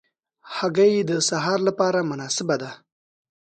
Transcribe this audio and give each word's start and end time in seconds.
هګۍ 0.55 0.93
د 1.09 1.11
سهار 1.29 1.59
له 1.67 1.71
پاره 1.79 2.01
مناسبه 2.11 2.55
ده. 2.61 2.71